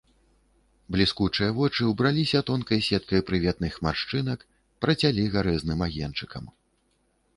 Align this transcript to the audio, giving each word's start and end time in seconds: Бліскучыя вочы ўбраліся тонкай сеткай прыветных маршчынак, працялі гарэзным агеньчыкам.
Бліскучыя 0.95 1.49
вочы 1.59 1.81
ўбраліся 1.91 2.41
тонкай 2.49 2.81
сеткай 2.87 3.21
прыветных 3.27 3.77
маршчынак, 3.89 4.39
працялі 4.87 5.31
гарэзным 5.37 5.79
агеньчыкам. 5.89 6.53